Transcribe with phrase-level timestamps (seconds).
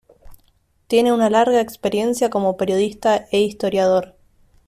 [0.87, 4.15] Tiene una larga experiencia como periodista e historiador.